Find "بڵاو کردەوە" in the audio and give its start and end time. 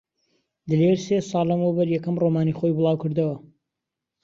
2.77-3.35